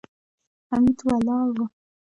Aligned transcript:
حميد 0.69 0.99
ولاړ 1.07 1.47
و. 1.57 1.57